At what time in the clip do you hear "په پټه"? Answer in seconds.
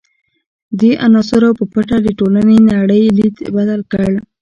1.59-1.97